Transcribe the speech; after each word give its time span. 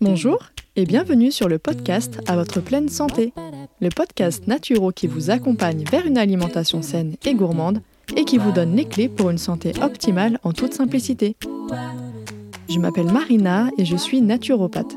Bonjour 0.00 0.38
et 0.74 0.84
bienvenue 0.84 1.30
sur 1.30 1.48
le 1.48 1.60
podcast 1.60 2.18
À 2.26 2.34
votre 2.34 2.60
pleine 2.60 2.88
santé, 2.88 3.32
le 3.80 3.88
podcast 3.90 4.48
naturo 4.48 4.90
qui 4.90 5.06
vous 5.06 5.30
accompagne 5.30 5.84
vers 5.88 6.04
une 6.04 6.18
alimentation 6.18 6.82
saine 6.82 7.14
et 7.24 7.34
gourmande 7.34 7.82
et 8.16 8.24
qui 8.24 8.38
vous 8.38 8.50
donne 8.50 8.74
les 8.74 8.86
clés 8.86 9.08
pour 9.08 9.30
une 9.30 9.38
santé 9.38 9.74
optimale 9.80 10.40
en 10.42 10.52
toute 10.52 10.74
simplicité. 10.74 11.36
Je 12.68 12.80
m'appelle 12.80 13.12
Marina 13.12 13.68
et 13.78 13.84
je 13.84 13.96
suis 13.96 14.20
naturopathe. 14.20 14.96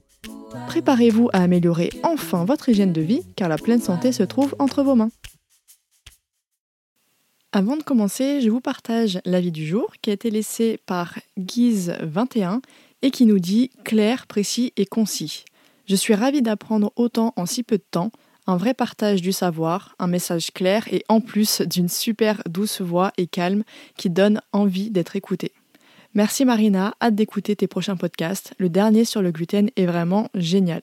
Préparez-vous 0.67 1.29
à 1.33 1.43
améliorer 1.43 1.89
enfin 2.03 2.45
votre 2.45 2.69
hygiène 2.69 2.93
de 2.93 3.01
vie 3.01 3.23
car 3.35 3.49
la 3.49 3.57
pleine 3.57 3.81
santé 3.81 4.11
se 4.11 4.23
trouve 4.23 4.55
entre 4.59 4.83
vos 4.83 4.95
mains. 4.95 5.11
Avant 7.51 7.75
de 7.75 7.83
commencer, 7.83 8.39
je 8.41 8.49
vous 8.49 8.61
partage 8.61 9.19
l'avis 9.25 9.51
du 9.51 9.65
jour 9.65 9.91
qui 10.01 10.09
a 10.09 10.13
été 10.13 10.31
laissé 10.31 10.79
par 10.85 11.19
Guise21 11.37 12.61
et 13.01 13.11
qui 13.11 13.25
nous 13.25 13.39
dit 13.39 13.71
clair, 13.83 14.27
précis 14.27 14.71
et 14.77 14.85
concis. 14.85 15.43
Je 15.87 15.95
suis 15.95 16.15
ravie 16.15 16.41
d'apprendre 16.41 16.93
autant 16.95 17.33
en 17.35 17.45
si 17.45 17.63
peu 17.63 17.77
de 17.77 17.85
temps 17.91 18.11
un 18.47 18.57
vrai 18.57 18.73
partage 18.73 19.21
du 19.21 19.33
savoir, 19.33 19.95
un 19.99 20.07
message 20.07 20.51
clair 20.51 20.87
et 20.91 21.03
en 21.09 21.21
plus 21.21 21.61
d'une 21.61 21.89
super 21.89 22.41
douce 22.49 22.81
voix 22.81 23.11
et 23.17 23.27
calme 23.27 23.63
qui 23.97 24.09
donne 24.09 24.41
envie 24.51 24.89
d'être 24.89 25.15
écouté. 25.15 25.51
Merci 26.13 26.43
Marina, 26.43 26.93
hâte 27.01 27.15
d'écouter 27.15 27.55
tes 27.55 27.67
prochains 27.67 27.95
podcasts. 27.95 28.53
Le 28.57 28.67
dernier 28.67 29.05
sur 29.05 29.21
le 29.21 29.31
gluten 29.31 29.69
est 29.77 29.85
vraiment 29.85 30.27
génial. 30.35 30.81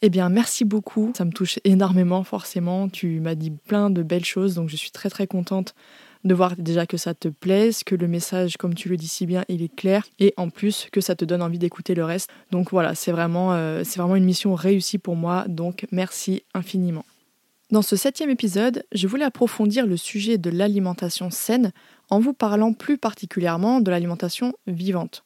Eh 0.00 0.10
bien, 0.10 0.28
merci 0.28 0.64
beaucoup. 0.64 1.12
Ça 1.16 1.24
me 1.24 1.32
touche 1.32 1.58
énormément, 1.64 2.22
forcément. 2.22 2.88
Tu 2.88 3.18
m'as 3.18 3.34
dit 3.34 3.50
plein 3.50 3.90
de 3.90 4.04
belles 4.04 4.24
choses, 4.24 4.54
donc 4.54 4.68
je 4.68 4.76
suis 4.76 4.92
très 4.92 5.10
très 5.10 5.26
contente 5.26 5.74
de 6.22 6.34
voir 6.34 6.54
déjà 6.56 6.86
que 6.86 6.96
ça 6.96 7.14
te 7.14 7.26
plaise, 7.26 7.82
que 7.82 7.96
le 7.96 8.06
message, 8.06 8.58
comme 8.58 8.74
tu 8.74 8.88
le 8.88 8.96
dis 8.96 9.08
si 9.08 9.26
bien, 9.26 9.44
il 9.48 9.60
est 9.62 9.74
clair, 9.74 10.06
et 10.20 10.34
en 10.36 10.50
plus 10.50 10.86
que 10.92 11.00
ça 11.00 11.16
te 11.16 11.24
donne 11.24 11.42
envie 11.42 11.58
d'écouter 11.58 11.96
le 11.96 12.04
reste. 12.04 12.30
Donc 12.52 12.70
voilà, 12.70 12.94
c'est 12.94 13.10
vraiment, 13.10 13.54
euh, 13.54 13.82
c'est 13.84 13.98
vraiment 13.98 14.16
une 14.16 14.24
mission 14.24 14.54
réussie 14.54 14.98
pour 14.98 15.16
moi, 15.16 15.46
donc 15.48 15.86
merci 15.90 16.44
infiniment. 16.54 17.04
Dans 17.70 17.82
ce 17.82 17.94
septième 17.94 18.30
épisode, 18.30 18.84
je 18.90 19.06
voulais 19.06 19.24
approfondir 19.24 19.86
le 19.86 19.96
sujet 19.96 20.38
de 20.38 20.50
l'alimentation 20.50 21.30
saine 21.30 21.70
en 22.08 22.18
vous 22.18 22.32
parlant 22.32 22.72
plus 22.72 22.98
particulièrement 22.98 23.80
de 23.80 23.92
l'alimentation 23.92 24.54
vivante. 24.66 25.22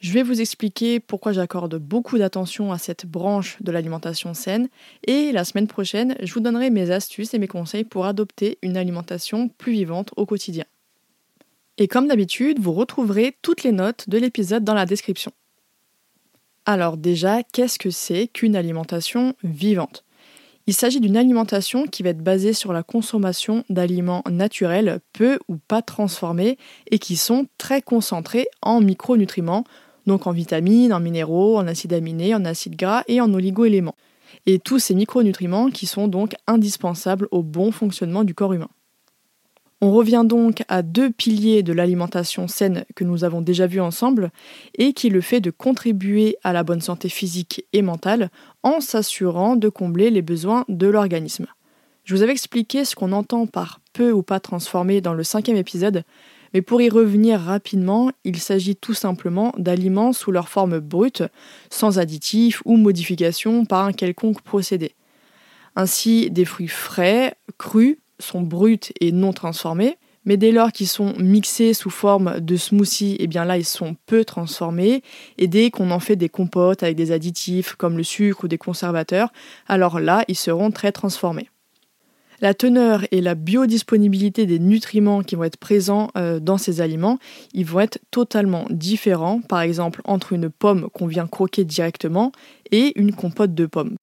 Je 0.00 0.12
vais 0.12 0.22
vous 0.22 0.42
expliquer 0.42 1.00
pourquoi 1.00 1.32
j'accorde 1.32 1.76
beaucoup 1.76 2.18
d'attention 2.18 2.70
à 2.70 2.76
cette 2.76 3.06
branche 3.06 3.56
de 3.62 3.72
l'alimentation 3.72 4.34
saine 4.34 4.68
et 5.06 5.32
la 5.32 5.44
semaine 5.44 5.68
prochaine, 5.68 6.16
je 6.22 6.34
vous 6.34 6.40
donnerai 6.40 6.68
mes 6.68 6.90
astuces 6.90 7.32
et 7.32 7.38
mes 7.38 7.48
conseils 7.48 7.84
pour 7.84 8.04
adopter 8.04 8.58
une 8.60 8.76
alimentation 8.76 9.48
plus 9.48 9.72
vivante 9.72 10.10
au 10.16 10.26
quotidien. 10.26 10.66
Et 11.78 11.88
comme 11.88 12.08
d'habitude, 12.08 12.58
vous 12.58 12.72
retrouverez 12.72 13.38
toutes 13.40 13.62
les 13.62 13.72
notes 13.72 14.10
de 14.10 14.18
l'épisode 14.18 14.64
dans 14.64 14.74
la 14.74 14.84
description. 14.84 15.32
Alors 16.66 16.98
déjà, 16.98 17.42
qu'est-ce 17.42 17.78
que 17.78 17.90
c'est 17.90 18.28
qu'une 18.28 18.56
alimentation 18.56 19.34
vivante? 19.42 20.05
Il 20.66 20.74
s'agit 20.74 21.00
d'une 21.00 21.16
alimentation 21.16 21.86
qui 21.86 22.02
va 22.02 22.10
être 22.10 22.22
basée 22.22 22.52
sur 22.52 22.72
la 22.72 22.82
consommation 22.82 23.64
d'aliments 23.70 24.24
naturels 24.28 25.00
peu 25.12 25.38
ou 25.48 25.58
pas 25.58 25.80
transformés 25.80 26.58
et 26.90 26.98
qui 26.98 27.16
sont 27.16 27.46
très 27.56 27.82
concentrés 27.82 28.48
en 28.62 28.80
micronutriments, 28.80 29.64
donc 30.06 30.26
en 30.26 30.32
vitamines, 30.32 30.92
en 30.92 31.00
minéraux, 31.00 31.56
en 31.56 31.68
acides 31.68 31.92
aminés, 31.92 32.34
en 32.34 32.44
acides 32.44 32.76
gras 32.76 33.04
et 33.06 33.20
en 33.20 33.32
oligoéléments. 33.32 33.96
Et 34.46 34.58
tous 34.58 34.80
ces 34.80 34.94
micronutriments 34.94 35.70
qui 35.70 35.86
sont 35.86 36.08
donc 36.08 36.34
indispensables 36.48 37.28
au 37.30 37.42
bon 37.42 37.70
fonctionnement 37.70 38.24
du 38.24 38.34
corps 38.34 38.52
humain. 38.52 38.68
On 39.82 39.92
revient 39.92 40.22
donc 40.24 40.64
à 40.68 40.80
deux 40.80 41.10
piliers 41.10 41.62
de 41.62 41.74
l'alimentation 41.74 42.48
saine 42.48 42.86
que 42.94 43.04
nous 43.04 43.24
avons 43.24 43.42
déjà 43.42 43.66
vus 43.66 43.80
ensemble 43.80 44.30
et 44.74 44.94
qui 44.94 45.10
le 45.10 45.20
fait 45.20 45.40
de 45.40 45.50
contribuer 45.50 46.36
à 46.42 46.54
la 46.54 46.62
bonne 46.62 46.80
santé 46.80 47.10
physique 47.10 47.66
et 47.74 47.82
mentale 47.82 48.30
en 48.62 48.80
s'assurant 48.80 49.54
de 49.54 49.68
combler 49.68 50.08
les 50.08 50.22
besoins 50.22 50.64
de 50.68 50.86
l'organisme. 50.86 51.46
Je 52.04 52.14
vous 52.14 52.22
avais 52.22 52.32
expliqué 52.32 52.86
ce 52.86 52.94
qu'on 52.94 53.12
entend 53.12 53.46
par 53.46 53.80
peu 53.92 54.12
ou 54.12 54.22
pas 54.22 54.40
transformé 54.40 55.02
dans 55.02 55.12
le 55.12 55.24
cinquième 55.24 55.58
épisode, 55.58 56.04
mais 56.54 56.62
pour 56.62 56.80
y 56.80 56.88
revenir 56.88 57.38
rapidement, 57.38 58.10
il 58.24 58.38
s'agit 58.38 58.76
tout 58.76 58.94
simplement 58.94 59.52
d'aliments 59.58 60.14
sous 60.14 60.30
leur 60.30 60.48
forme 60.48 60.78
brute, 60.78 61.24
sans 61.68 61.98
additifs 61.98 62.62
ou 62.64 62.78
modifications 62.78 63.66
par 63.66 63.84
un 63.84 63.92
quelconque 63.92 64.40
procédé. 64.40 64.94
Ainsi, 65.74 66.30
des 66.30 66.46
fruits 66.46 66.68
frais, 66.68 67.34
crus, 67.58 67.98
sont 68.18 68.40
bruts 68.40 68.92
et 69.00 69.12
non 69.12 69.32
transformés, 69.32 69.98
mais 70.26 70.36
dès 70.36 70.50
lors 70.50 70.72
qu'ils 70.72 70.88
sont 70.88 71.14
mixés 71.18 71.72
sous 71.72 71.90
forme 71.90 72.40
de 72.40 72.56
smoothie, 72.56 73.16
eh 73.20 73.26
là 73.28 73.56
ils 73.56 73.64
sont 73.64 73.96
peu 74.06 74.24
transformés, 74.24 75.02
et 75.38 75.46
dès 75.46 75.70
qu'on 75.70 75.90
en 75.90 76.00
fait 76.00 76.16
des 76.16 76.28
compotes 76.28 76.82
avec 76.82 76.96
des 76.96 77.12
additifs 77.12 77.74
comme 77.76 77.96
le 77.96 78.02
sucre 78.02 78.44
ou 78.44 78.48
des 78.48 78.58
conservateurs, 78.58 79.32
alors 79.68 80.00
là 80.00 80.24
ils 80.28 80.36
seront 80.36 80.70
très 80.70 80.92
transformés. 80.92 81.48
La 82.40 82.52
teneur 82.52 83.06
et 83.12 83.22
la 83.22 83.34
biodisponibilité 83.34 84.44
des 84.44 84.58
nutriments 84.58 85.22
qui 85.22 85.36
vont 85.36 85.44
être 85.44 85.56
présents 85.56 86.10
euh, 86.18 86.38
dans 86.38 86.58
ces 86.58 86.82
aliments, 86.82 87.18
ils 87.54 87.64
vont 87.64 87.80
être 87.80 87.98
totalement 88.10 88.66
différents, 88.68 89.40
par 89.40 89.62
exemple 89.62 90.02
entre 90.04 90.34
une 90.34 90.50
pomme 90.50 90.88
qu'on 90.92 91.06
vient 91.06 91.26
croquer 91.26 91.64
directement 91.64 92.32
et 92.72 92.98
une 93.00 93.14
compote 93.14 93.54
de 93.54 93.64
pommes. 93.64 93.96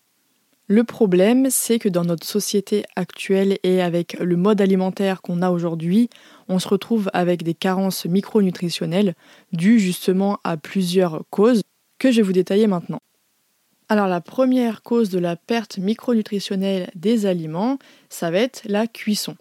Le 0.67 0.85
problème, 0.85 1.49
c'est 1.49 1.77
que 1.77 1.89
dans 1.89 2.05
notre 2.05 2.25
société 2.25 2.85
actuelle 2.95 3.57
et 3.63 3.81
avec 3.81 4.17
le 4.19 4.37
mode 4.37 4.61
alimentaire 4.61 5.21
qu'on 5.21 5.41
a 5.41 5.51
aujourd'hui, 5.51 6.09
on 6.47 6.57
se 6.57 6.69
retrouve 6.69 7.09
avec 7.13 7.43
des 7.43 7.53
carences 7.53 8.05
micronutritionnelles 8.05 9.13
dues 9.51 9.79
justement 9.79 10.39
à 10.45 10.55
plusieurs 10.55 11.23
causes 11.29 11.63
que 11.99 12.11
je 12.11 12.17
vais 12.17 12.21
vous 12.21 12.33
détailler 12.33 12.67
maintenant. 12.67 13.01
Alors 13.89 14.07
la 14.07 14.21
première 14.21 14.81
cause 14.81 15.09
de 15.09 15.19
la 15.19 15.35
perte 15.35 15.77
micronutritionnelle 15.77 16.89
des 16.95 17.25
aliments, 17.25 17.77
ça 18.09 18.31
va 18.31 18.39
être 18.39 18.61
la 18.65 18.87
cuisson. 18.87 19.35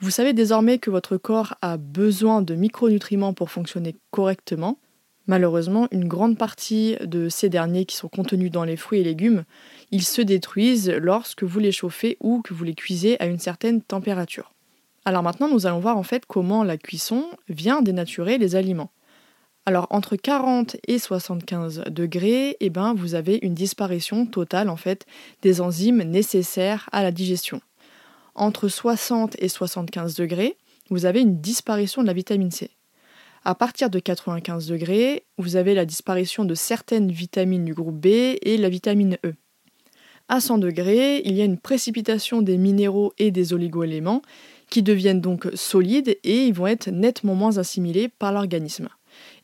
Vous 0.00 0.10
savez 0.10 0.34
désormais 0.34 0.78
que 0.78 0.90
votre 0.90 1.16
corps 1.16 1.54
a 1.62 1.78
besoin 1.78 2.42
de 2.42 2.54
micronutriments 2.54 3.32
pour 3.32 3.50
fonctionner 3.50 3.96
correctement. 4.10 4.78
Malheureusement, 5.26 5.86
une 5.92 6.08
grande 6.08 6.36
partie 6.36 6.96
de 7.04 7.28
ces 7.28 7.48
derniers 7.48 7.84
qui 7.86 7.96
sont 7.96 8.08
contenus 8.08 8.50
dans 8.50 8.64
les 8.64 8.76
fruits 8.76 9.00
et 9.00 9.04
légumes, 9.04 9.44
ils 9.92 10.04
se 10.04 10.22
détruisent 10.22 10.90
lorsque 10.90 11.44
vous 11.44 11.60
les 11.60 11.70
chauffez 11.70 12.16
ou 12.20 12.40
que 12.40 12.54
vous 12.54 12.64
les 12.64 12.74
cuisez 12.74 13.20
à 13.20 13.26
une 13.26 13.38
certaine 13.38 13.82
température. 13.82 14.52
Alors 15.04 15.22
maintenant, 15.22 15.48
nous 15.48 15.66
allons 15.66 15.80
voir 15.80 15.98
en 15.98 16.02
fait 16.02 16.24
comment 16.26 16.64
la 16.64 16.78
cuisson 16.78 17.26
vient 17.48 17.82
dénaturer 17.82 18.38
les 18.38 18.56
aliments. 18.56 18.90
Alors 19.66 19.86
entre 19.90 20.16
40 20.16 20.76
et 20.88 20.98
75 20.98 21.84
degrés, 21.90 22.56
eh 22.60 22.70
ben, 22.70 22.94
vous 22.94 23.14
avez 23.14 23.38
une 23.42 23.54
disparition 23.54 24.26
totale 24.26 24.70
en 24.70 24.76
fait 24.76 25.06
des 25.42 25.60
enzymes 25.60 26.02
nécessaires 26.02 26.88
à 26.90 27.02
la 27.02 27.12
digestion. 27.12 27.60
Entre 28.34 28.68
60 28.68 29.36
et 29.40 29.48
75 29.48 30.14
degrés, 30.14 30.56
vous 30.90 31.04
avez 31.04 31.20
une 31.20 31.40
disparition 31.40 32.02
de 32.02 32.06
la 32.06 32.12
vitamine 32.12 32.50
C. 32.50 32.70
À 33.44 33.54
partir 33.54 33.90
de 33.90 33.98
95 33.98 34.66
degrés, 34.66 35.24
vous 35.36 35.56
avez 35.56 35.74
la 35.74 35.84
disparition 35.84 36.44
de 36.44 36.54
certaines 36.54 37.10
vitamines 37.12 37.64
du 37.64 37.74
groupe 37.74 38.00
B 38.00 38.06
et 38.06 38.56
la 38.56 38.68
vitamine 38.68 39.18
E. 39.24 39.34
À 40.32 40.40
100 40.40 40.56
degrés, 40.56 41.20
il 41.26 41.34
y 41.34 41.42
a 41.42 41.44
une 41.44 41.58
précipitation 41.58 42.40
des 42.40 42.56
minéraux 42.56 43.12
et 43.18 43.30
des 43.30 43.52
oligoéléments 43.52 44.22
qui 44.70 44.82
deviennent 44.82 45.20
donc 45.20 45.46
solides 45.52 46.16
et 46.24 46.46
ils 46.46 46.54
vont 46.54 46.68
être 46.68 46.88
nettement 46.88 47.34
moins 47.34 47.58
assimilés 47.58 48.08
par 48.08 48.32
l'organisme. 48.32 48.88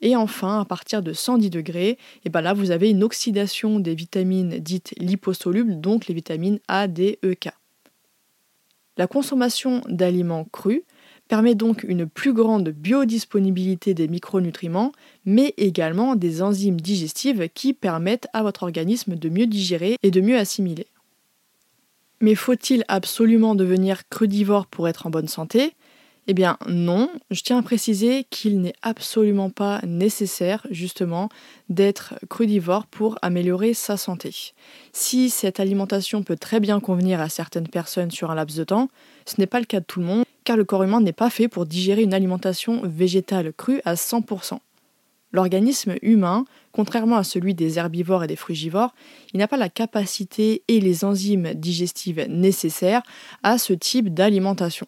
Et 0.00 0.16
enfin, 0.16 0.60
à 0.60 0.64
partir 0.64 1.02
de 1.02 1.12
110 1.12 1.50
degrés, 1.50 1.90
et 1.90 1.98
eh 2.24 2.30
ben 2.30 2.40
là 2.40 2.54
vous 2.54 2.70
avez 2.70 2.88
une 2.88 3.02
oxydation 3.02 3.80
des 3.80 3.94
vitamines 3.94 4.60
dites 4.60 4.94
liposolubles, 4.96 5.78
donc 5.78 6.06
les 6.06 6.14
vitamines 6.14 6.58
A, 6.68 6.88
D, 6.88 7.18
E, 7.22 7.34
K. 7.34 7.50
La 8.96 9.06
consommation 9.06 9.82
d'aliments 9.90 10.46
crus 10.50 10.84
permet 11.28 11.54
donc 11.54 11.84
une 11.84 12.06
plus 12.06 12.32
grande 12.32 12.70
biodisponibilité 12.70 13.94
des 13.94 14.08
micronutriments, 14.08 14.92
mais 15.24 15.54
également 15.58 16.16
des 16.16 16.42
enzymes 16.42 16.80
digestives 16.80 17.48
qui 17.54 17.74
permettent 17.74 18.28
à 18.32 18.42
votre 18.42 18.62
organisme 18.62 19.14
de 19.14 19.28
mieux 19.28 19.46
digérer 19.46 19.96
et 20.02 20.10
de 20.10 20.20
mieux 20.20 20.38
assimiler. 20.38 20.86
Mais 22.20 22.34
faut-il 22.34 22.84
absolument 22.88 23.54
devenir 23.54 24.08
crudivore 24.08 24.66
pour 24.66 24.88
être 24.88 25.06
en 25.06 25.10
bonne 25.10 25.28
santé? 25.28 25.74
Eh 26.30 26.34
bien 26.34 26.58
non, 26.66 27.08
je 27.30 27.40
tiens 27.40 27.58
à 27.58 27.62
préciser 27.62 28.26
qu'il 28.28 28.60
n'est 28.60 28.74
absolument 28.82 29.48
pas 29.48 29.80
nécessaire 29.86 30.66
justement 30.70 31.30
d'être 31.70 32.14
crudivore 32.28 32.84
pour 32.86 33.18
améliorer 33.22 33.72
sa 33.72 33.96
santé. 33.96 34.34
Si 34.92 35.30
cette 35.30 35.58
alimentation 35.58 36.22
peut 36.22 36.36
très 36.36 36.60
bien 36.60 36.80
convenir 36.80 37.20
à 37.20 37.30
certaines 37.30 37.68
personnes 37.68 38.10
sur 38.10 38.30
un 38.30 38.34
laps 38.34 38.58
de 38.58 38.64
temps, 38.64 38.88
ce 39.24 39.36
n'est 39.38 39.46
pas 39.46 39.60
le 39.60 39.64
cas 39.64 39.80
de 39.80 39.86
tout 39.86 40.00
le 40.00 40.06
monde 40.06 40.24
car 40.48 40.56
le 40.56 40.64
corps 40.64 40.82
humain 40.82 41.02
n'est 41.02 41.12
pas 41.12 41.28
fait 41.28 41.46
pour 41.46 41.66
digérer 41.66 42.00
une 42.00 42.14
alimentation 42.14 42.80
végétale 42.82 43.52
crue 43.52 43.82
à 43.84 43.96
100%. 43.96 44.60
L'organisme 45.30 45.96
humain, 46.00 46.46
contrairement 46.72 47.18
à 47.18 47.22
celui 47.22 47.54
des 47.54 47.78
herbivores 47.78 48.24
et 48.24 48.28
des 48.28 48.34
frugivores, 48.34 48.94
il 49.34 49.40
n'a 49.40 49.46
pas 49.46 49.58
la 49.58 49.68
capacité 49.68 50.62
et 50.66 50.80
les 50.80 51.04
enzymes 51.04 51.52
digestives 51.52 52.24
nécessaires 52.30 53.02
à 53.42 53.58
ce 53.58 53.74
type 53.74 54.14
d'alimentation. 54.14 54.86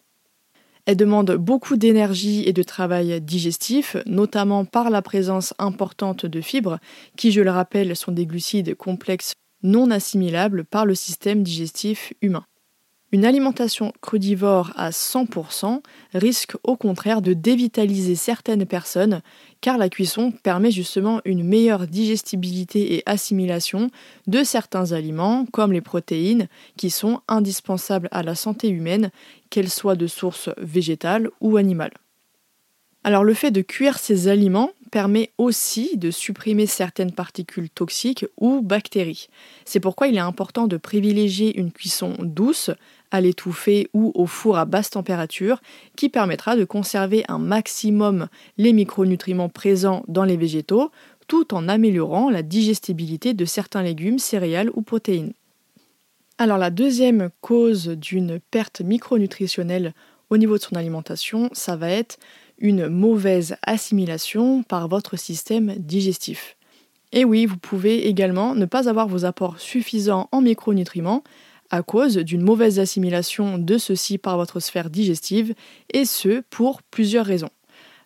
Elle 0.87 0.97
demande 0.97 1.35
beaucoup 1.35 1.77
d'énergie 1.77 2.41
et 2.47 2.53
de 2.53 2.63
travail 2.63 3.21
digestif, 3.21 3.97
notamment 4.07 4.65
par 4.65 4.89
la 4.89 5.03
présence 5.03 5.53
importante 5.59 6.25
de 6.25 6.41
fibres, 6.41 6.79
qui, 7.17 7.31
je 7.31 7.41
le 7.41 7.51
rappelle, 7.51 7.95
sont 7.95 8.11
des 8.11 8.25
glucides 8.25 8.73
complexes 8.73 9.33
non 9.61 9.91
assimilables 9.91 10.65
par 10.65 10.87
le 10.87 10.95
système 10.95 11.43
digestif 11.43 12.13
humain. 12.23 12.45
Une 13.13 13.25
alimentation 13.25 13.91
crudivore 13.99 14.71
à 14.77 14.91
100% 14.91 15.81
risque 16.13 16.55
au 16.63 16.77
contraire 16.77 17.21
de 17.21 17.33
dévitaliser 17.33 18.15
certaines 18.15 18.65
personnes 18.65 19.21
car 19.59 19.77
la 19.77 19.89
cuisson 19.89 20.31
permet 20.31 20.71
justement 20.71 21.19
une 21.25 21.43
meilleure 21.43 21.87
digestibilité 21.87 22.95
et 22.95 23.03
assimilation 23.05 23.89
de 24.27 24.43
certains 24.45 24.93
aliments 24.93 25.45
comme 25.51 25.73
les 25.73 25.81
protéines 25.81 26.47
qui 26.77 26.89
sont 26.89 27.19
indispensables 27.27 28.07
à 28.11 28.23
la 28.23 28.33
santé 28.33 28.69
humaine 28.69 29.11
qu'elles 29.49 29.69
soient 29.69 29.95
de 29.95 30.07
source 30.07 30.49
végétale 30.57 31.29
ou 31.41 31.57
animale. 31.57 31.91
Alors 33.03 33.23
le 33.23 33.33
fait 33.33 33.51
de 33.51 33.61
cuire 33.61 33.97
ces 33.97 34.29
aliments 34.29 34.71
permet 34.91 35.31
aussi 35.37 35.97
de 35.97 36.11
supprimer 36.11 36.67
certaines 36.67 37.13
particules 37.13 37.69
toxiques 37.69 38.25
ou 38.37 38.61
bactéries. 38.61 39.27
C'est 39.65 39.79
pourquoi 39.79 40.07
il 40.07 40.17
est 40.17 40.19
important 40.19 40.67
de 40.67 40.77
privilégier 40.77 41.57
une 41.57 41.71
cuisson 41.71 42.15
douce, 42.19 42.69
à 43.11 43.21
l'étouffer 43.21 43.89
ou 43.93 44.11
au 44.15 44.25
four 44.25 44.57
à 44.57 44.65
basse 44.65 44.89
température, 44.89 45.61
qui 45.95 46.09
permettra 46.09 46.55
de 46.55 46.65
conserver 46.65 47.23
un 47.27 47.37
maximum 47.37 48.27
les 48.57 48.73
micronutriments 48.73 49.49
présents 49.49 50.03
dans 50.07 50.23
les 50.23 50.37
végétaux, 50.37 50.91
tout 51.27 51.53
en 51.53 51.67
améliorant 51.67 52.29
la 52.29 52.41
digestibilité 52.41 53.33
de 53.33 53.45
certains 53.45 53.83
légumes, 53.83 54.19
céréales 54.19 54.71
ou 54.73 54.81
protéines. 54.81 55.33
Alors 56.37 56.57
la 56.57 56.71
deuxième 56.71 57.29
cause 57.41 57.87
d'une 57.87 58.39
perte 58.39 58.81
micronutritionnelle 58.81 59.93
au 60.29 60.37
niveau 60.37 60.57
de 60.57 60.63
son 60.63 60.75
alimentation, 60.75 61.49
ça 61.53 61.75
va 61.75 61.89
être 61.89 62.17
une 62.57 62.87
mauvaise 62.87 63.57
assimilation 63.63 64.63
par 64.63 64.87
votre 64.87 65.17
système 65.17 65.75
digestif. 65.77 66.57
Et 67.11 67.25
oui, 67.25 67.45
vous 67.45 67.57
pouvez 67.57 68.07
également 68.07 68.55
ne 68.55 68.65
pas 68.65 68.87
avoir 68.87 69.07
vos 69.07 69.25
apports 69.25 69.59
suffisants 69.59 70.29
en 70.31 70.41
micronutriments 70.41 71.23
à 71.71 71.81
cause 71.81 72.17
d'une 72.17 72.41
mauvaise 72.41 72.79
assimilation 72.79 73.57
de 73.57 73.77
ceux-ci 73.77 74.17
par 74.17 74.37
votre 74.37 74.59
sphère 74.59 74.89
digestive, 74.89 75.55
et 75.93 76.05
ce 76.05 76.43
pour 76.49 76.83
plusieurs 76.83 77.25
raisons. 77.25 77.49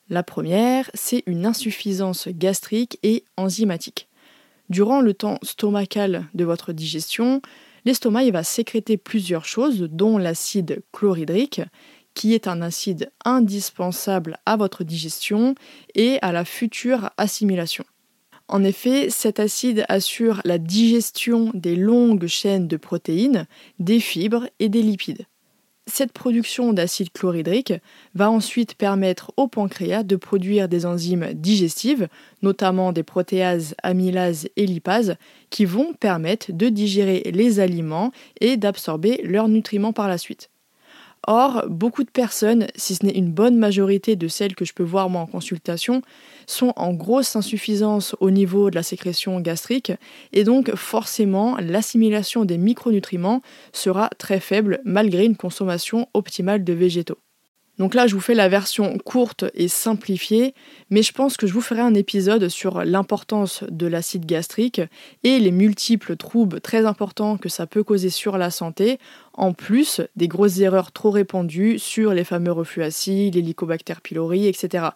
La 0.09 0.21
première, 0.21 0.89
c'est 0.93 1.23
une 1.25 1.47
insuffisance 1.47 2.27
gastrique 2.27 2.99
et 3.01 3.25
enzymatique. 3.37 4.07
Durant 4.69 5.01
le 5.01 5.15
temps 5.15 5.39
stomacal 5.41 6.25
de 6.35 6.45
votre 6.45 6.73
digestion, 6.73 7.41
l'estomac 7.85 8.29
va 8.29 8.43
sécréter 8.43 8.97
plusieurs 8.97 9.45
choses, 9.45 9.81
dont 9.81 10.19
l'acide 10.19 10.83
chlorhydrique, 10.91 11.61
qui 12.13 12.33
est 12.33 12.47
un 12.47 12.61
acide 12.61 13.11
indispensable 13.25 14.37
à 14.45 14.57
votre 14.57 14.83
digestion 14.83 15.55
et 15.95 16.19
à 16.21 16.31
la 16.31 16.45
future 16.45 17.09
assimilation. 17.17 17.83
En 18.47 18.63
effet, 18.63 19.09
cet 19.09 19.39
acide 19.39 19.85
assure 19.89 20.41
la 20.45 20.59
digestion 20.59 21.51
des 21.55 21.75
longues 21.75 22.27
chaînes 22.27 22.67
de 22.67 22.77
protéines, 22.77 23.47
des 23.79 23.99
fibres 23.99 24.47
et 24.59 24.69
des 24.69 24.83
lipides. 24.83 25.25
Cette 25.87 26.13
production 26.13 26.73
d'acide 26.73 27.11
chlorhydrique 27.11 27.73
va 28.15 28.29
ensuite 28.31 28.75
permettre 28.75 29.31
au 29.37 29.47
pancréas 29.47 30.03
de 30.03 30.15
produire 30.15 30.67
des 30.67 30.85
enzymes 30.85 31.33
digestives, 31.33 32.07
notamment 32.41 32.91
des 32.91 33.03
protéases, 33.03 33.75
amylases 33.83 34.47
et 34.55 34.65
lipases, 34.65 35.15
qui 35.51 35.65
vont 35.65 35.93
permettre 35.93 36.51
de 36.51 36.69
digérer 36.69 37.21
les 37.31 37.59
aliments 37.59 38.11
et 38.41 38.57
d'absorber 38.57 39.21
leurs 39.23 39.47
nutriments 39.47 39.93
par 39.93 40.07
la 40.07 40.17
suite. 40.17 40.49
Or, 41.27 41.65
beaucoup 41.67 42.03
de 42.03 42.11
personnes, 42.11 42.67
si 42.75 42.95
ce 42.95 43.05
n'est 43.05 43.17
une 43.17 43.31
bonne 43.31 43.57
majorité 43.57 44.15
de 44.15 44.27
celles 44.27 44.55
que 44.55 44.65
je 44.65 44.73
peux 44.73 44.83
voir 44.83 45.09
moi 45.09 45.21
en 45.21 45.25
consultation, 45.25 46.01
sont 46.45 46.73
en 46.75 46.93
grosse 46.93 47.35
insuffisance 47.35 48.15
au 48.19 48.29
niveau 48.29 48.69
de 48.69 48.75
la 48.75 48.83
sécrétion 48.83 49.39
gastrique 49.39 49.91
et 50.33 50.43
donc 50.43 50.75
forcément 50.75 51.57
l'assimilation 51.57 52.45
des 52.45 52.59
micronutriments 52.59 53.41
sera 53.73 54.09
très 54.19 54.39
faible 54.39 54.81
malgré 54.85 55.25
une 55.25 55.35
consommation 55.35 56.07
optimale 56.13 56.63
de 56.63 56.73
végétaux. 56.73 57.17
Donc 57.77 57.93
là, 57.93 58.07
je 58.07 58.15
vous 58.15 58.21
fais 58.21 58.35
la 58.35 58.47
version 58.47 58.97
courte 58.99 59.43
et 59.53 59.67
simplifiée, 59.67 60.53
mais 60.89 61.03
je 61.03 61.11
pense 61.11 61.35
que 61.35 61.45
je 61.45 61.53
vous 61.53 61.61
ferai 61.61 61.81
un 61.81 61.93
épisode 61.93 62.47
sur 62.47 62.85
l'importance 62.85 63.65
de 63.69 63.85
l'acide 63.85 64.25
gastrique 64.25 64.81
et 65.23 65.39
les 65.39 65.51
multiples 65.51 66.15
troubles 66.15 66.61
très 66.61 66.85
importants 66.85 67.37
que 67.37 67.49
ça 67.49 67.67
peut 67.67 67.83
causer 67.83 68.09
sur 68.09 68.37
la 68.37 68.49
santé, 68.49 68.97
en 69.33 69.51
plus 69.51 69.99
des 70.15 70.29
grosses 70.29 70.59
erreurs 70.59 70.93
trop 70.93 71.11
répandues 71.11 71.77
sur 71.77 72.13
les 72.13 72.23
fameux 72.23 72.53
reflux 72.53 72.83
acides, 72.83 73.35
l'hélicobacter 73.35 73.95
pylori, 74.01 74.47
etc. 74.47 74.87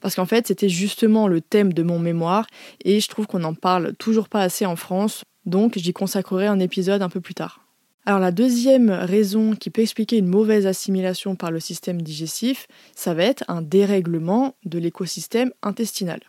Parce 0.00 0.14
qu'en 0.14 0.26
fait, 0.26 0.46
c'était 0.46 0.70
justement 0.70 1.28
le 1.28 1.42
thème 1.42 1.74
de 1.74 1.82
mon 1.82 1.98
mémoire 1.98 2.46
et 2.84 3.00
je 3.00 3.08
trouve 3.08 3.26
qu'on 3.26 3.40
n'en 3.40 3.54
parle 3.54 3.94
toujours 3.96 4.30
pas 4.30 4.40
assez 4.40 4.64
en 4.64 4.76
France, 4.76 5.24
donc 5.44 5.76
j'y 5.76 5.92
consacrerai 5.92 6.46
un 6.46 6.60
épisode 6.60 7.02
un 7.02 7.10
peu 7.10 7.20
plus 7.20 7.34
tard. 7.34 7.61
Alors 8.04 8.18
la 8.18 8.32
deuxième 8.32 8.90
raison 8.90 9.54
qui 9.54 9.70
peut 9.70 9.82
expliquer 9.82 10.18
une 10.18 10.26
mauvaise 10.26 10.66
assimilation 10.66 11.36
par 11.36 11.52
le 11.52 11.60
système 11.60 12.02
digestif, 12.02 12.66
ça 12.96 13.14
va 13.14 13.22
être 13.22 13.44
un 13.46 13.62
dérèglement 13.62 14.56
de 14.64 14.80
l'écosystème 14.80 15.52
intestinal. 15.62 16.20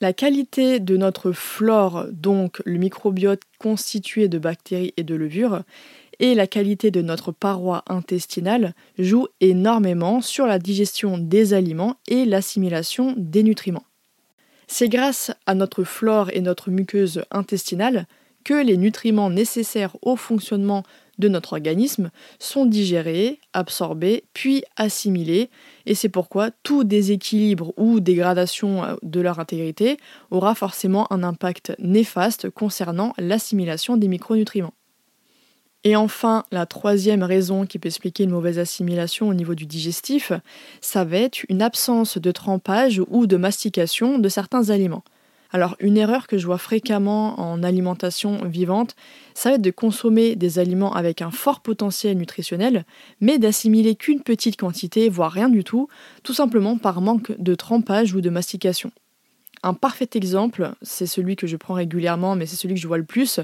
La 0.00 0.12
qualité 0.12 0.78
de 0.78 0.96
notre 0.96 1.32
flore, 1.32 2.06
donc 2.12 2.62
le 2.64 2.78
microbiote 2.78 3.42
constitué 3.58 4.28
de 4.28 4.38
bactéries 4.38 4.94
et 4.96 5.02
de 5.02 5.16
levures, 5.16 5.62
et 6.20 6.34
la 6.34 6.46
qualité 6.46 6.90
de 6.92 7.02
notre 7.02 7.32
paroi 7.32 7.82
intestinale 7.88 8.74
jouent 8.98 9.28
énormément 9.40 10.20
sur 10.20 10.46
la 10.46 10.58
digestion 10.58 11.18
des 11.18 11.54
aliments 11.54 11.96
et 12.06 12.24
l'assimilation 12.24 13.14
des 13.16 13.42
nutriments. 13.42 13.84
C'est 14.68 14.88
grâce 14.88 15.32
à 15.46 15.54
notre 15.54 15.82
flore 15.82 16.30
et 16.32 16.40
notre 16.40 16.70
muqueuse 16.70 17.24
intestinale 17.32 18.06
que 18.44 18.54
les 18.54 18.76
nutriments 18.76 19.30
nécessaires 19.30 19.96
au 20.02 20.16
fonctionnement 20.16 20.82
de 21.18 21.28
notre 21.28 21.52
organisme 21.52 22.10
sont 22.38 22.66
digérés, 22.66 23.38
absorbés, 23.52 24.24
puis 24.32 24.64
assimilés, 24.76 25.50
et 25.86 25.94
c'est 25.94 26.08
pourquoi 26.08 26.50
tout 26.62 26.82
déséquilibre 26.82 27.72
ou 27.76 28.00
dégradation 28.00 28.84
euh, 28.84 28.96
de 29.02 29.20
leur 29.20 29.38
intégrité 29.38 29.98
aura 30.30 30.54
forcément 30.54 31.12
un 31.12 31.22
impact 31.22 31.74
néfaste 31.78 32.50
concernant 32.50 33.12
l'assimilation 33.18 33.96
des 33.96 34.08
micronutriments. 34.08 34.74
Et 35.82 35.96
enfin, 35.96 36.44
la 36.52 36.66
troisième 36.66 37.22
raison 37.22 37.64
qui 37.64 37.78
peut 37.78 37.88
expliquer 37.88 38.24
une 38.24 38.30
mauvaise 38.30 38.58
assimilation 38.58 39.28
au 39.28 39.34
niveau 39.34 39.54
du 39.54 39.64
digestif, 39.64 40.32
ça 40.82 41.04
va 41.04 41.16
être 41.16 41.44
une 41.48 41.62
absence 41.62 42.18
de 42.18 42.30
trempage 42.32 43.00
ou 43.08 43.26
de 43.26 43.36
mastication 43.38 44.18
de 44.18 44.28
certains 44.28 44.68
aliments. 44.68 45.04
Alors 45.52 45.76
une 45.80 45.96
erreur 45.96 46.26
que 46.26 46.38
je 46.38 46.46
vois 46.46 46.58
fréquemment 46.58 47.40
en 47.40 47.62
alimentation 47.62 48.44
vivante, 48.44 48.94
ça 49.34 49.50
va 49.50 49.56
être 49.56 49.62
de 49.62 49.70
consommer 49.70 50.36
des 50.36 50.58
aliments 50.58 50.92
avec 50.94 51.22
un 51.22 51.30
fort 51.30 51.60
potentiel 51.60 52.16
nutritionnel, 52.16 52.84
mais 53.20 53.38
d'assimiler 53.38 53.96
qu'une 53.96 54.22
petite 54.22 54.56
quantité, 54.56 55.08
voire 55.08 55.32
rien 55.32 55.48
du 55.48 55.64
tout, 55.64 55.88
tout 56.22 56.34
simplement 56.34 56.78
par 56.78 57.00
manque 57.00 57.32
de 57.38 57.54
trempage 57.54 58.14
ou 58.14 58.20
de 58.20 58.30
mastication. 58.30 58.92
Un 59.62 59.74
parfait 59.74 60.08
exemple, 60.14 60.72
c'est 60.80 61.04
celui 61.04 61.36
que 61.36 61.46
je 61.46 61.56
prends 61.56 61.74
régulièrement, 61.74 62.34
mais 62.34 62.46
c'est 62.46 62.56
celui 62.56 62.74
que 62.74 62.80
je 62.80 62.86
vois 62.86 62.96
le 62.96 63.04
plus, 63.04 63.40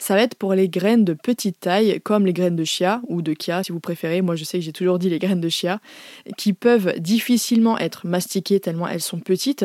ça 0.00 0.14
va 0.16 0.22
être 0.22 0.34
pour 0.34 0.54
les 0.54 0.68
graines 0.68 1.04
de 1.04 1.12
petite 1.14 1.60
taille, 1.60 2.00
comme 2.00 2.26
les 2.26 2.32
graines 2.32 2.56
de 2.56 2.64
chia 2.64 3.00
ou 3.06 3.22
de 3.22 3.34
kia 3.34 3.62
si 3.62 3.70
vous 3.70 3.78
préférez, 3.78 4.20
moi 4.20 4.34
je 4.34 4.42
sais 4.42 4.58
que 4.58 4.64
j'ai 4.64 4.72
toujours 4.72 4.98
dit 4.98 5.08
les 5.08 5.20
graines 5.20 5.40
de 5.40 5.48
chia, 5.48 5.80
qui 6.36 6.54
peuvent 6.54 6.98
difficilement 6.98 7.78
être 7.78 8.04
mastiquées 8.04 8.58
tellement 8.58 8.88
elles 8.88 9.00
sont 9.00 9.20
petites, 9.20 9.64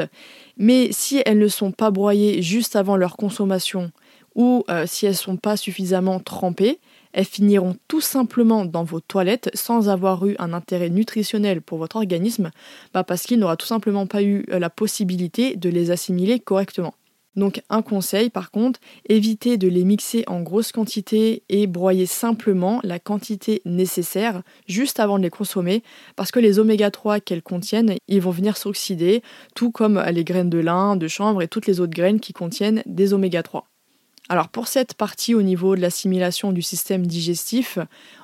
mais 0.58 0.90
si 0.92 1.24
elles 1.26 1.40
ne 1.40 1.48
sont 1.48 1.72
pas 1.72 1.90
broyées 1.90 2.44
juste 2.44 2.76
avant 2.76 2.98
leur 2.98 3.18
consommation 3.18 3.92
ou 4.36 4.64
euh, 4.70 4.86
si 4.86 5.08
elles 5.08 5.14
ne 5.14 5.18
sont 5.18 5.38
pas 5.38 5.58
suffisamment 5.58 6.20
trempées, 6.20 6.80
elles 7.16 7.26
finiront 7.26 7.78
tout 7.88 8.02
simplement 8.02 8.66
dans 8.66 8.84
vos 8.84 9.00
toilettes 9.00 9.50
sans 9.54 9.88
avoir 9.90 10.28
eu 10.28 10.36
un 10.38 10.52
intérêt 10.52 10.90
nutritionnel 10.90 11.62
pour 11.62 11.78
votre 11.78 11.96
organisme, 11.96 12.52
bah, 12.94 13.06
parce 13.06 13.24
qu'il 13.24 13.40
n'aura 13.40 13.56
tout 13.56 13.66
simplement 13.66 14.06
pas 14.06 14.22
eu 14.22 14.46
euh, 14.52 14.60
la 14.60 14.70
possibilité 14.70 15.56
de 15.56 15.70
les 15.70 15.92
assimiler 15.92 16.40
correctement. 16.42 16.94
Donc 17.38 17.62
un 17.70 17.82
conseil 17.82 18.30
par 18.30 18.52
contre, 18.52 18.80
évitez 19.08 19.58
de 19.58 19.68
les 19.68 19.86
mixer 19.86 20.24
en 20.28 20.42
grosse 20.42 20.72
quantité 20.72 21.44
et 21.50 21.68
broyer 21.68 22.06
simplement 22.06 22.82
la 22.84 23.00
quantité 23.00 23.62
nécessaire 23.66 24.42
juste 24.68 25.00
avant 25.00 25.18
de 25.18 25.24
les 25.24 25.30
consommer 25.30 25.84
parce 26.16 26.32
que 26.32 26.40
les 26.40 26.60
oméga 26.60 26.92
3 26.92 27.22
qu'elles 27.22 27.44
contiennent, 27.44 27.96
ils 28.08 28.22
vont 28.22 28.32
venir 28.32 28.58
s'oxyder, 28.58 29.22
tout 29.54 29.72
comme 29.72 30.02
les 30.12 30.24
graines 30.24 30.50
de 30.50 30.60
lin, 30.60 30.96
de 30.96 31.08
chanvre 31.08 31.42
et 31.42 31.48
toutes 31.48 31.68
les 31.68 31.80
autres 31.80 31.94
graines 31.94 32.20
qui 32.20 32.34
contiennent 32.34 32.84
des 32.86 33.14
oméga 33.14 33.44
3. 33.44 33.68
Alors 34.28 34.50
pour 34.50 34.68
cette 34.68 34.96
partie 34.96 35.36
au 35.36 35.44
niveau 35.44 35.76
de 35.76 35.82
l'assimilation 35.82 36.52
du 36.52 36.64
système 36.64 37.06
digestif, 37.06 37.78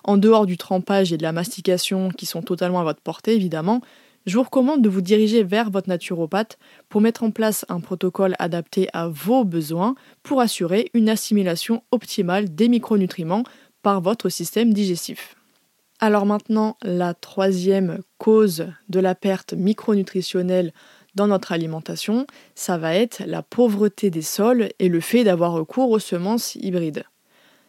en 0.04 0.18
dehors 0.18 0.48
du 0.48 0.58
trempage 0.58 1.14
et 1.14 1.18
de 1.18 1.24
la 1.24 1.32
mastication 1.32 2.10
qui 2.10 2.26
sont 2.26 2.42
totalement 2.42 2.80
à 2.80 2.84
votre 2.84 3.02
portée 3.02 3.36
évidemment, 3.36 3.82
je 4.26 4.38
vous 4.38 4.44
recommande 4.44 4.82
de 4.82 4.90
vous 4.90 5.02
diriger 5.02 5.44
vers 5.44 5.70
votre 5.70 5.90
naturopathe 5.90 6.58
pour 6.90 7.02
mettre 7.02 7.24
en 7.24 7.32
place 7.32 7.66
un 7.70 7.80
protocole 7.80 8.36
adapté 8.40 8.88
à 8.94 9.08
vos 9.08 9.44
besoins 9.44 9.96
pour 10.24 10.42
assurer 10.42 10.90
une 10.94 11.10
assimilation 11.10 11.84
optimale 11.92 12.54
des 12.54 12.68
micronutriments 12.68 13.44
par 13.82 14.02
votre 14.02 14.30
système 14.30 14.74
digestif. 14.74 15.36
Alors 16.00 16.26
maintenant, 16.26 16.78
la 16.82 17.14
troisième 17.14 18.00
cause 18.18 18.68
de 18.90 19.00
la 19.00 19.14
perte 19.14 19.54
micronutritionnelle 19.54 20.74
dans 21.16 21.28
notre 21.28 21.52
alimentation, 21.52 22.26
ça 22.56 22.78
va 22.78 22.96
être 22.96 23.24
la 23.26 23.42
pauvreté 23.42 24.10
des 24.10 24.22
sols 24.22 24.70
et 24.80 24.88
le 24.88 25.00
fait 25.00 25.24
d'avoir 25.24 25.54
recours 25.54 25.90
aux 25.90 26.00
semences 26.00 26.56
hybrides. 26.56 27.04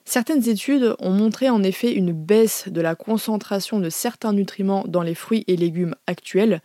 Certaines 0.04 0.48
études 0.48 0.94
ont 0.98 1.10
montré 1.10 1.48
en 1.48 1.62
effet 1.62 1.92
une 1.92 2.12
baisse 2.12 2.68
de 2.68 2.80
la 2.80 2.94
concentration 2.94 3.78
de 3.78 3.88
certains 3.88 4.32
nutriments 4.32 4.84
dans 4.86 5.02
les 5.02 5.14
fruits 5.14 5.44
et 5.46 5.56
légumes 5.56 5.94
actuels, 6.06 6.60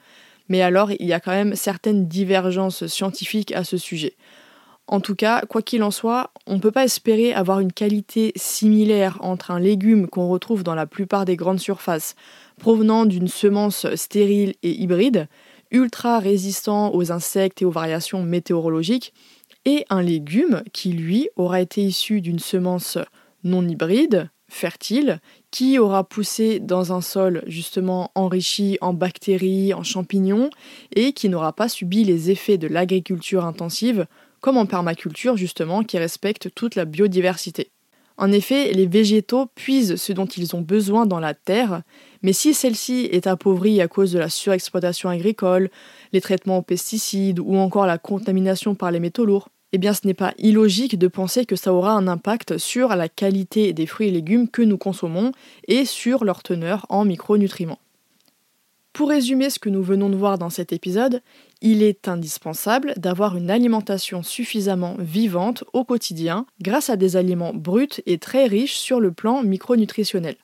mais 0.49 0.61
alors 0.61 0.91
il 0.91 1.05
y 1.05 1.13
a 1.13 1.19
quand 1.19 1.31
même 1.31 1.55
certaines 1.55 2.07
divergences 2.07 2.87
scientifiques 2.87 3.51
à 3.51 3.63
ce 3.63 3.77
sujet. 3.77 4.15
En 4.89 5.01
tout 5.01 5.15
cas, 5.15 5.41
quoi 5.41 5.61
qu'il 5.61 5.83
en 5.83 5.91
soit, 5.91 6.31
on 6.45 6.55
ne 6.55 6.61
peut 6.61 6.71
pas 6.71 6.85
espérer 6.85 7.33
avoir 7.33 7.59
une 7.59 7.73
qualité 7.73 8.31
similaire 8.37 9.17
entre 9.19 9.51
un 9.51 9.59
légume 9.59 10.07
qu'on 10.07 10.29
retrouve 10.29 10.63
dans 10.63 10.75
la 10.75 10.85
plupart 10.85 11.25
des 11.25 11.35
grandes 11.35 11.59
surfaces, 11.59 12.15
provenant 12.57 13.05
d'une 13.05 13.27
semence 13.27 13.93
stérile 13.95 14.55
et 14.63 14.71
hybride, 14.71 15.27
ultra 15.71 16.19
résistant 16.19 16.93
aux 16.93 17.11
insectes 17.11 17.61
et 17.61 17.65
aux 17.65 17.71
variations 17.71 18.23
météorologiques, 18.23 19.13
et 19.65 19.85
un 19.89 20.01
légume 20.01 20.63
qui, 20.73 20.93
lui, 20.93 21.29
aura 21.35 21.61
été 21.61 21.81
issu 21.81 22.21
d'une 22.21 22.39
semence 22.39 22.97
non 23.43 23.67
hybride, 23.67 24.29
fertile, 24.49 25.19
qui 25.51 25.77
aura 25.77 26.03
poussé 26.07 26.59
dans 26.59 26.93
un 26.93 27.01
sol 27.01 27.43
justement 27.47 28.11
enrichi 28.15 28.77
en 28.81 28.93
bactéries, 28.93 29.73
en 29.73 29.83
champignons, 29.83 30.49
et 30.95 31.13
qui 31.13 31.29
n'aura 31.29 31.53
pas 31.53 31.69
subi 31.69 32.03
les 32.03 32.31
effets 32.31 32.57
de 32.57 32.67
l'agriculture 32.67 33.45
intensive, 33.45 34.07
comme 34.39 34.57
en 34.57 34.65
permaculture 34.65 35.35
justement, 35.35 35.83
qui 35.83 35.97
respecte 35.97 36.53
toute 36.53 36.75
la 36.75 36.85
biodiversité. 36.85 37.71
En 38.17 38.31
effet, 38.31 38.73
les 38.73 38.87
végétaux 38.87 39.45
puisent 39.53 39.95
ce 39.95 40.11
dont 40.11 40.25
ils 40.25 40.55
ont 40.55 40.61
besoin 40.61 41.05
dans 41.05 41.19
la 41.19 41.35
terre, 41.35 41.83
mais 42.23 42.33
si 42.33 42.55
celle-ci 42.55 43.07
est 43.11 43.27
appauvrie 43.27 43.79
à 43.79 43.87
cause 43.87 44.11
de 44.11 44.17
la 44.17 44.29
surexploitation 44.29 45.09
agricole, 45.09 45.69
les 46.13 46.21
traitements 46.21 46.57
aux 46.57 46.63
pesticides 46.63 47.39
ou 47.39 47.55
encore 47.57 47.85
la 47.85 47.99
contamination 47.99 48.73
par 48.73 48.89
les 48.89 48.99
métaux 48.99 49.25
lourds, 49.25 49.49
eh 49.71 49.77
bien 49.77 49.93
ce 49.93 50.07
n'est 50.07 50.15
pas 50.15 50.33
illogique 50.39 50.97
de 50.97 51.07
penser 51.07 51.45
que 51.45 51.55
ça 51.55 51.73
aura 51.73 51.91
un 51.91 52.07
impact 52.07 52.57
sur 52.57 52.89
la 52.95 53.07
qualité 53.07 53.73
des 53.73 53.85
fruits 53.85 54.07
et 54.07 54.11
légumes 54.11 54.49
que 54.49 54.63
nous 54.63 54.77
consommons 54.77 55.31
et 55.67 55.85
sur 55.85 56.23
leur 56.23 56.41
teneur 56.41 56.87
en 56.89 57.05
micronutriments. 57.05 57.79
Pour 58.93 59.09
résumer 59.09 59.51
ce 59.51 59.59
que 59.59 59.69
nous 59.69 59.83
venons 59.83 60.09
de 60.09 60.15
voir 60.15 60.39
dans 60.39 60.49
cet 60.49 60.73
épisode, 60.73 61.21
il 61.61 61.83
est 61.83 62.07
indispensable 62.07 62.93
d'avoir 62.97 63.35
une 63.35 63.49
alimentation 63.49 64.23
suffisamment 64.23 64.95
vivante 64.99 65.63
au 65.73 65.83
quotidien 65.83 66.45
grâce 66.61 66.89
à 66.89 66.97
des 66.97 67.15
aliments 67.15 67.53
bruts 67.53 68.01
et 68.05 68.17
très 68.17 68.45
riches 68.45 68.77
sur 68.77 68.99
le 68.99 69.11
plan 69.11 69.43
micronutritionnel. 69.43 70.35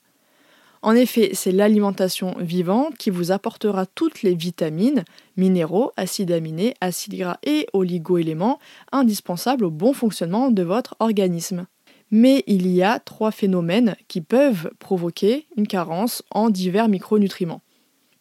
En 0.82 0.96
effet, 0.96 1.30
c'est 1.34 1.54
l'alimentation 1.54 2.36
vivante 2.40 2.98
qui 2.98 3.10
vous 3.10 3.32
apportera 3.32 3.86
toutes 3.86 4.22
les 4.22 4.36
vitamines, 4.36 5.06
minéraux, 5.38 5.92
acides 5.96 6.32
aminés, 6.32 6.74
acides 6.82 7.18
gras 7.18 7.38
et 7.44 7.68
oligoéléments 7.72 8.60
indispensables 8.92 9.64
au 9.64 9.72
bon 9.72 9.94
fonctionnement 9.94 10.52
de 10.52 10.62
votre 10.62 10.96
organisme. 11.00 11.68
Mais 12.12 12.44
il 12.48 12.68
y 12.68 12.84
a 12.84 13.00
trois 13.00 13.32
phénomènes 13.32 13.96
qui 14.10 14.20
peuvent 14.20 14.72
provoquer 14.78 15.48
une 15.56 15.68
carence 15.68 16.22
en 16.32 16.50
divers 16.50 16.90
micronutriments. 16.90 17.62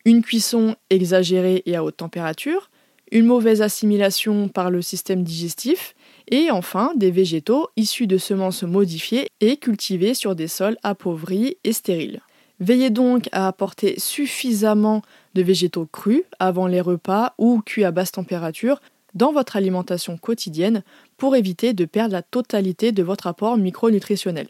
Une 0.05 0.23
cuisson 0.23 0.77
exagérée 0.89 1.63
et 1.67 1.75
à 1.75 1.83
haute 1.83 1.97
température, 1.97 2.71
une 3.13 3.27
mauvaise 3.27 3.63
assimilation 3.63 4.49
par 4.49 4.71
le 4.71 4.83
système 4.83 5.23
digestif, 5.23 5.95
et 6.31 6.51
enfin 6.51 6.93
des 6.97 7.11
végétaux 7.11 7.69
issus 7.77 8.07
de 8.07 8.17
semences 8.17 8.63
modifiées 8.63 9.29
et 9.41 9.59
cultivés 9.59 10.15
sur 10.15 10.35
des 10.35 10.49
sols 10.49 10.79
appauvris 10.83 11.59
et 11.63 11.73
stériles. 11.73 12.23
Veillez 12.59 12.91
donc 12.91 13.29
à 13.33 13.49
apporter 13.49 13.99
suffisamment 13.99 15.03
de 15.35 15.43
végétaux 15.43 15.87
crus 15.87 16.23
avant 16.39 16.67
les 16.67 16.81
repas 16.81 17.35
ou 17.37 17.61
cuits 17.61 17.85
à 17.85 17.91
basse 17.91 18.13
température 18.13 18.81
dans 19.15 19.33
votre 19.33 19.57
alimentation 19.57 20.17
quotidienne 20.17 20.83
pour 21.19 21.37
éviter 21.37 21.75
de 21.75 21.85
perdre 21.85 22.15
la 22.15 22.23
totalité 22.23 22.93
de 22.93 23.03
votre 23.03 23.27
apport 23.27 23.59
micronutritionnel. 23.59 24.49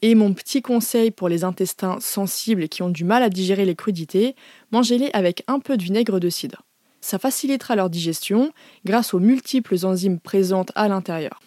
Et 0.00 0.16
mon 0.16 0.34
petit 0.34 0.62
conseil 0.62 1.12
pour 1.12 1.28
les 1.28 1.44
intestins 1.44 2.00
sensibles 2.00 2.68
qui 2.68 2.82
ont 2.82 2.90
du 2.90 3.04
mal 3.04 3.22
à 3.22 3.28
digérer 3.28 3.64
les 3.64 3.76
crudités, 3.76 4.34
mangez-les 4.72 5.10
avec 5.12 5.44
un 5.46 5.60
peu 5.60 5.76
de 5.76 5.82
vinaigre 5.84 6.18
de 6.18 6.28
cidre. 6.28 6.64
Ça 7.02 7.18
facilitera 7.18 7.76
leur 7.76 7.90
digestion 7.90 8.52
grâce 8.86 9.12
aux 9.12 9.20
multiples 9.20 9.84
enzymes 9.84 10.18
présentes 10.18 10.72
à 10.74 10.88
l'intérieur. 10.88 11.40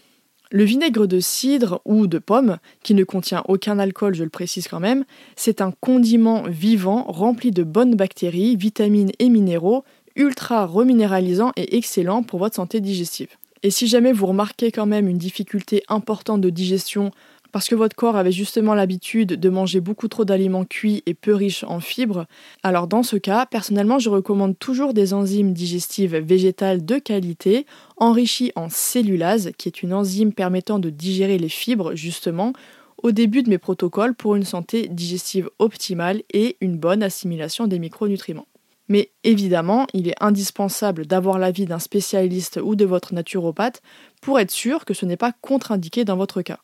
Le 0.52 0.64
vinaigre 0.64 1.08
de 1.08 1.20
cidre 1.20 1.82
ou 1.86 2.06
de 2.06 2.20
pomme, 2.20 2.58
qui 2.84 2.94
ne 2.94 3.04
contient 3.04 3.44
aucun 3.48 3.80
alcool, 3.80 4.14
je 4.14 4.24
le 4.24 4.30
précise 4.30 4.68
quand 4.68 4.80
même, 4.80 5.06
c'est 5.36 5.62
un 5.62 5.72
condiment 5.72 6.44
vivant 6.44 7.04
rempli 7.04 7.50
de 7.50 7.64
bonnes 7.64 7.96
bactéries, 7.96 8.56
vitamines 8.56 9.12
et 9.18 9.30
minéraux, 9.30 9.84
ultra 10.16 10.66
reminéralisant 10.66 11.52
et 11.56 11.78
excellent 11.78 12.22
pour 12.22 12.40
votre 12.40 12.56
santé 12.56 12.80
digestive. 12.80 13.30
Et 13.64 13.72
si 13.72 13.88
jamais 13.88 14.14
vous 14.14 14.28
remarquez 14.28 14.72
quand 14.72 14.86
même 14.86 15.08
une 15.08 15.18
difficulté 15.18 15.84
importante 15.88 16.42
de 16.42 16.52
digestion 16.52 17.10
parce 17.56 17.70
que 17.70 17.76
votre 17.76 17.96
corps 17.96 18.18
avait 18.18 18.34
justement 18.34 18.74
l'habitude 18.74 19.40
de 19.40 19.50
manger 19.50 19.80
beaucoup 19.80 20.10
trop 20.10 20.26
d'aliments 20.26 20.66
cuits 20.66 21.04
et 21.06 21.14
peu 21.14 21.34
riches 21.34 21.64
en 21.64 21.80
fibres, 21.80 22.26
alors 22.64 22.86
dans 22.86 23.02
ce 23.02 23.16
cas, 23.16 23.46
personnellement, 23.46 23.98
je 23.98 24.10
recommande 24.10 24.60
toujours 24.60 24.94
des 24.94 25.14
enzymes 25.14 25.54
digestives 25.54 26.18
végétales 26.18 26.84
de 26.84 26.98
qualité, 26.98 27.66
enrichies 27.96 28.52
en 28.58 28.68
cellulase, 28.68 29.52
qui 29.58 29.70
est 29.70 29.82
une 29.82 29.94
enzyme 29.94 30.34
permettant 30.34 30.80
de 30.80 30.90
digérer 30.90 31.38
les 31.38 31.48
fibres, 31.48 31.96
justement, 31.96 32.52
au 33.02 33.14
début 33.14 33.42
de 33.42 33.50
mes 33.50 33.58
protocoles 33.58 34.16
pour 34.16 34.36
une 34.36 34.44
santé 34.44 34.90
digestive 34.90 35.50
optimale 35.58 36.24
et 36.34 36.58
une 36.60 36.76
bonne 36.76 37.04
assimilation 37.04 37.68
des 37.68 37.80
micronutriments. 37.80 38.48
Mais 38.90 39.12
évidemment, 39.24 39.88
il 39.94 40.10
est 40.10 40.22
indispensable 40.22 41.08
d'avoir 41.08 41.40
l'avis 41.40 41.66
d'un 41.66 41.80
spécialiste 41.80 42.60
ou 42.62 42.76
de 42.76 42.84
votre 42.84 43.14
naturopathe 43.14 43.82
pour 44.22 44.42
être 44.42 44.52
sûr 44.52 44.84
que 44.84 44.94
ce 44.94 45.06
n'est 45.06 45.16
pas 45.16 45.32
contre-indiqué 45.32 46.04
dans 46.04 46.18
votre 46.18 46.42
cas. 46.42 46.60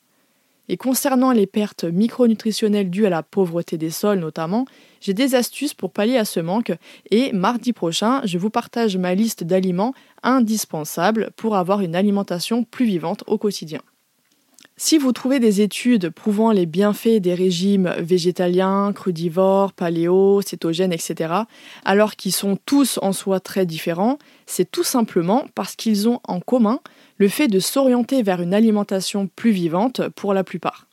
Et 0.70 0.78
concernant 0.78 1.32
les 1.32 1.48
pertes 1.48 1.84
micronutritionnelles 1.84 2.90
dues 2.90 3.06
à 3.06 3.10
la 3.10 3.24
pauvreté 3.24 3.78
des 3.78 3.90
sols 3.90 4.20
notamment, 4.20 4.66
j'ai 5.02 5.14
des 5.14 5.36
astuces 5.36 5.74
pour 5.74 5.92
pallier 5.92 6.18
à 6.18 6.26
ce 6.26 6.40
manque 6.40 6.72
et 7.10 7.34
mardi 7.34 7.74
prochain, 7.74 8.22
je 8.24 8.38
vous 8.38 8.50
partage 8.50 8.98
ma 8.98 9.16
liste 9.16 9.44
d'aliments 9.44 9.94
indispensables 10.24 11.32
pour 11.36 11.56
avoir 11.56 11.82
une 11.82 11.96
alimentation 11.96 12.64
plus 12.64 12.86
vivante 12.86 13.24
au 13.28 13.38
quotidien. 13.38 13.82
Si 14.84 14.98
vous 14.98 15.12
trouvez 15.12 15.40
des 15.40 15.62
études 15.62 16.10
prouvant 16.10 16.52
les 16.52 16.66
bienfaits 16.66 17.20
des 17.20 17.36
régimes 17.36 17.94
végétaliens, 18.00 18.94
crudivores, 18.94 19.74
paléo, 19.74 20.42
cétogènes, 20.42 20.92
etc., 20.92 21.34
alors 21.86 22.16
qu'ils 22.16 22.32
sont 22.32 22.58
tous 22.66 22.98
en 23.04 23.14
soi 23.14 23.40
très 23.40 23.68
différents, 23.68 24.18
c'est 24.48 24.70
tout 24.70 24.84
simplement 24.84 25.46
parce 25.54 25.76
qu'ils 25.76 26.10
ont 26.10 26.20
en 26.24 26.40
commun 26.40 26.80
le 27.22 27.28
fait 27.28 27.48
de 27.48 27.60
s'orienter 27.60 28.24
vers 28.24 28.42
une 28.42 28.52
alimentation 28.52 29.28
plus 29.28 29.52
vivante 29.52 30.10
pour 30.16 30.34
la 30.34 30.44
plupart. 30.44 30.88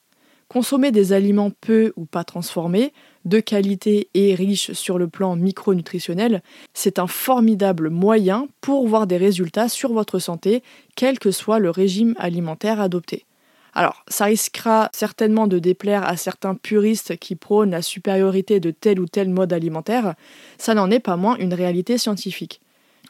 Consommer 0.48 0.92
des 0.92 1.14
aliments 1.14 1.50
peu 1.62 1.94
ou 1.96 2.04
pas 2.04 2.22
transformés, 2.22 2.92
de 3.24 3.40
qualité 3.40 4.10
et 4.12 4.34
riches 4.34 4.72
sur 4.72 4.98
le 4.98 5.08
plan 5.08 5.36
micronutritionnel, 5.36 6.42
c'est 6.74 6.98
un 6.98 7.06
formidable 7.06 7.88
moyen 7.88 8.46
pour 8.60 8.86
voir 8.86 9.06
des 9.06 9.16
résultats 9.16 9.70
sur 9.70 9.94
votre 9.94 10.18
santé, 10.18 10.62
quel 10.96 11.18
que 11.18 11.30
soit 11.30 11.60
le 11.60 11.70
régime 11.70 12.14
alimentaire 12.18 12.78
adopté. 12.78 13.24
Alors, 13.72 14.04
ça 14.08 14.26
risquera 14.26 14.90
certainement 14.92 15.46
de 15.46 15.58
déplaire 15.58 16.06
à 16.06 16.18
certains 16.18 16.56
puristes 16.56 17.16
qui 17.16 17.36
prônent 17.36 17.70
la 17.70 17.80
supériorité 17.80 18.60
de 18.60 18.70
tel 18.70 19.00
ou 19.00 19.06
tel 19.06 19.30
mode 19.30 19.54
alimentaire, 19.54 20.14
ça 20.58 20.74
n'en 20.74 20.90
est 20.90 21.00
pas 21.00 21.16
moins 21.16 21.38
une 21.38 21.54
réalité 21.54 21.96
scientifique. 21.96 22.60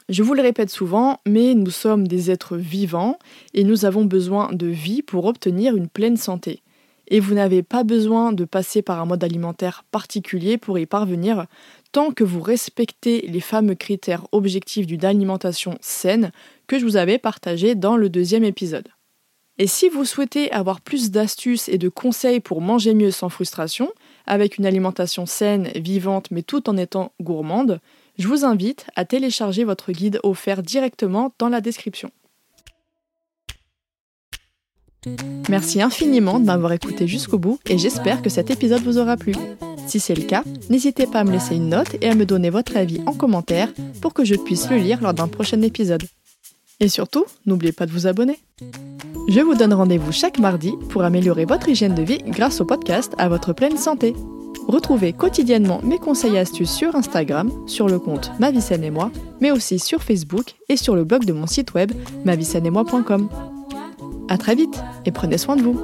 Je 0.09 0.23
vous 0.23 0.33
le 0.33 0.41
répète 0.41 0.71
souvent, 0.71 1.19
mais 1.27 1.53
nous 1.53 1.69
sommes 1.69 2.07
des 2.07 2.31
êtres 2.31 2.57
vivants 2.57 3.19
et 3.53 3.63
nous 3.63 3.85
avons 3.85 4.05
besoin 4.05 4.51
de 4.51 4.65
vie 4.65 5.03
pour 5.03 5.25
obtenir 5.25 5.75
une 5.75 5.87
pleine 5.87 6.17
santé. 6.17 6.63
Et 7.09 7.19
vous 7.19 7.35
n'avez 7.35 7.61
pas 7.61 7.83
besoin 7.83 8.33
de 8.33 8.43
passer 8.43 8.81
par 8.81 8.99
un 8.99 9.05
mode 9.05 9.23
alimentaire 9.23 9.83
particulier 9.91 10.57
pour 10.57 10.79
y 10.79 10.87
parvenir, 10.87 11.45
tant 11.91 12.09
que 12.11 12.23
vous 12.23 12.41
respectez 12.41 13.27
les 13.27 13.39
fameux 13.39 13.75
critères 13.75 14.25
objectifs 14.31 14.87
d'une 14.87 15.05
alimentation 15.05 15.77
saine 15.79 16.31
que 16.65 16.79
je 16.79 16.85
vous 16.85 16.97
avais 16.97 17.19
partagées 17.19 17.75
dans 17.75 17.95
le 17.95 18.09
deuxième 18.09 18.43
épisode. 18.43 18.87
Et 19.59 19.67
si 19.67 19.89
vous 19.89 20.05
souhaitez 20.05 20.51
avoir 20.51 20.81
plus 20.81 21.11
d'astuces 21.11 21.69
et 21.69 21.77
de 21.77 21.89
conseils 21.89 22.39
pour 22.39 22.61
manger 22.61 22.95
mieux 22.95 23.11
sans 23.11 23.29
frustration, 23.29 23.91
avec 24.25 24.57
une 24.57 24.65
alimentation 24.65 25.27
saine, 25.27 25.69
vivante, 25.75 26.31
mais 26.31 26.41
tout 26.41 26.67
en 26.67 26.77
étant 26.77 27.11
gourmande, 27.21 27.79
je 28.19 28.27
vous 28.27 28.45
invite 28.45 28.85
à 28.95 29.05
télécharger 29.05 29.63
votre 29.63 29.91
guide 29.91 30.19
offert 30.23 30.61
directement 30.61 31.33
dans 31.39 31.49
la 31.49 31.61
description. 31.61 32.11
Merci 35.49 35.81
infiniment 35.81 36.39
de 36.39 36.45
m'avoir 36.45 36.73
écouté 36.73 37.07
jusqu'au 37.07 37.39
bout 37.39 37.59
et 37.65 37.77
j'espère 37.77 38.21
que 38.21 38.29
cet 38.29 38.51
épisode 38.51 38.83
vous 38.83 38.97
aura 38.97 39.15
plu. 39.15 39.33
Si 39.87 40.01
c'est 40.01 40.13
le 40.13 40.23
cas, 40.23 40.43
n'hésitez 40.69 41.07
pas 41.07 41.21
à 41.21 41.23
me 41.23 41.31
laisser 41.31 41.55
une 41.55 41.69
note 41.69 41.95
et 42.01 42.09
à 42.09 42.15
me 42.15 42.25
donner 42.25 42.49
votre 42.49 42.75
avis 42.75 43.01
en 43.05 43.13
commentaire 43.13 43.73
pour 44.01 44.13
que 44.13 44.25
je 44.25 44.35
puisse 44.35 44.69
le 44.69 44.77
lire 44.77 45.01
lors 45.01 45.13
d'un 45.13 45.29
prochain 45.29 45.61
épisode. 45.61 46.03
Et 46.81 46.89
surtout, 46.89 47.25
n'oubliez 47.45 47.71
pas 47.71 47.85
de 47.85 47.91
vous 47.91 48.05
abonner. 48.05 48.39
Je 49.29 49.39
vous 49.39 49.55
donne 49.55 49.73
rendez-vous 49.73 50.11
chaque 50.11 50.39
mardi 50.39 50.73
pour 50.89 51.03
améliorer 51.03 51.45
votre 51.45 51.69
hygiène 51.69 51.95
de 51.95 52.03
vie 52.03 52.19
grâce 52.25 52.59
au 52.59 52.65
podcast 52.65 53.13
à 53.17 53.29
votre 53.29 53.53
pleine 53.53 53.77
santé. 53.77 54.13
Retrouvez 54.69 55.13
quotidiennement 55.13 55.81
mes 55.81 55.97
conseils 55.97 56.35
et 56.35 56.37
astuces 56.37 56.69
sur 56.69 56.95
Instagram, 56.95 57.51
sur 57.65 57.87
le 57.87 57.97
compte 57.97 58.31
Ma 58.39 58.51
et 58.83 58.91
moi, 58.91 59.09
mais 59.41 59.49
aussi 59.49 59.79
sur 59.79 60.03
Facebook 60.03 60.53
et 60.69 60.77
sur 60.77 60.95
le 60.95 61.03
blog 61.03 61.25
de 61.25 61.33
mon 61.33 61.47
site 61.47 61.73
web 61.73 61.91
moi.com. 62.69 63.29
À 64.29 64.37
très 64.37 64.53
vite 64.53 64.83
et 65.05 65.11
prenez 65.11 65.39
soin 65.39 65.55
de 65.55 65.63
vous. 65.63 65.79